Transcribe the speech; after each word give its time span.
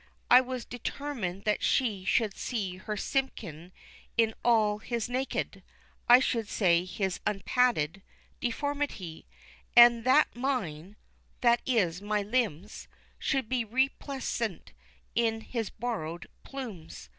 I 0.31 0.41
was 0.41 0.65
determined 0.65 1.43
that 1.43 1.61
she 1.61 2.05
should 2.05 2.35
see 2.35 2.77
her 2.77 2.97
Simpkin 2.97 3.71
in 4.17 4.33
all 4.43 4.79
his 4.79 5.07
naked 5.07 5.61
I 6.09 6.19
should 6.19 6.49
say 6.49 6.85
his 6.85 7.19
unpadded 7.27 8.01
deformity, 8.39 9.27
and 9.75 10.03
that 10.05 10.35
mine 10.35 10.95
that 11.41 11.61
is, 11.67 12.01
my 12.01 12.23
limbs 12.23 12.87
should 13.19 13.47
be 13.47 13.63
resplendent 13.63 14.71
in 15.13 15.41
his 15.41 15.69
borrowed 15.69 16.25
plumes. 16.41 17.09